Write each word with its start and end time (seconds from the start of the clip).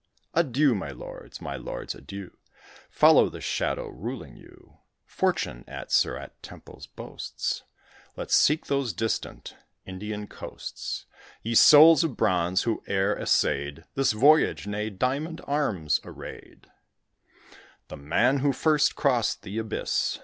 Adieu, 0.33 0.73
my 0.73 0.89
lords; 0.89 1.39
my 1.41 1.55
lords, 1.55 1.93
adieu; 1.93 2.35
Follow 2.89 3.29
the 3.29 3.39
shadow 3.39 3.87
ruling 3.87 4.35
you. 4.35 4.79
Fortune 5.05 5.63
at 5.67 5.91
Surat 5.91 6.41
temples 6.41 6.87
boasts; 6.87 7.61
Let's 8.15 8.35
seek 8.35 8.65
those 8.65 8.93
distant 8.93 9.55
Indian 9.85 10.25
coasts, 10.25 11.05
Ye 11.43 11.53
souls 11.53 12.03
of 12.03 12.17
bronze 12.17 12.63
who 12.63 12.81
e'er 12.89 13.15
essayed 13.15 13.83
This 13.93 14.11
voyage; 14.11 14.65
nay, 14.65 14.89
diamond 14.89 15.39
arms 15.45 16.01
arrayed 16.03 16.65
The 17.89 17.97
man 17.97 18.39
who 18.39 18.53
first 18.53 18.95
crossed 18.95 19.43
the 19.43 19.59
abyss. 19.59 20.17